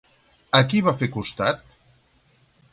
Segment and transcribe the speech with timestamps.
[0.59, 1.79] A qui va fer costat?